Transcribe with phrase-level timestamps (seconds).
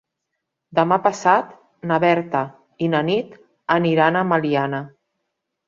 [0.79, 1.51] Demà passat
[1.91, 2.43] na Berta
[2.87, 3.39] i na Nit
[3.79, 4.85] aniran a Meliana.